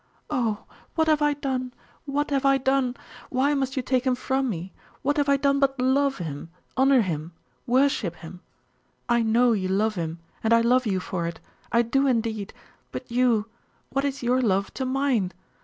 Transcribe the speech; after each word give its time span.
'Oh, 0.31 0.63
what 0.95 1.07
have 1.07 1.21
I 1.21 1.35
done 1.35 1.75
what 2.07 2.31
have 2.31 2.43
I 2.43 2.57
done? 2.57 2.97
Why 3.29 3.53
must 3.53 3.77
you 3.77 3.83
take 3.83 4.03
him 4.03 4.15
from 4.15 4.49
me? 4.49 4.73
What 5.03 5.17
have 5.17 5.29
I 5.29 5.37
done 5.37 5.59
but 5.59 5.79
love 5.79 6.17
him, 6.17 6.49
honour 6.75 7.01
him, 7.01 7.33
worship 7.67 8.15
him? 8.15 8.39
I 9.07 9.21
know 9.21 9.51
you 9.51 9.67
love 9.67 9.93
him; 9.93 10.17
and 10.43 10.53
I 10.53 10.61
love 10.61 10.87
you 10.87 10.99
for 10.99 11.27
it. 11.27 11.39
I 11.71 11.83
do 11.83 12.07
indeed! 12.07 12.51
But 12.91 13.11
you 13.11 13.45
what 13.91 14.03
is 14.03 14.23
your 14.23 14.41
love 14.41 14.73
to 14.73 14.85
mine? 14.87 15.33